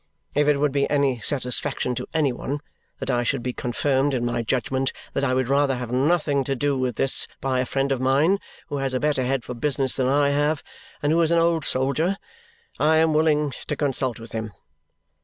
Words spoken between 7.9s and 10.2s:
of mine who has a better head for business than